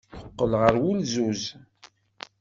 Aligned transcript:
Teqqel 0.21 0.51
ɣer 0.61 0.75
wulzuz. 0.81 1.43